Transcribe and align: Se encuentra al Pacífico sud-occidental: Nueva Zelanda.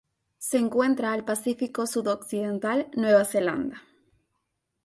Se 0.39 0.57
encuentra 0.57 1.13
al 1.13 1.25
Pacífico 1.25 1.85
sud-occidental: 1.85 2.89
Nueva 2.95 3.23
Zelanda. 3.23 3.83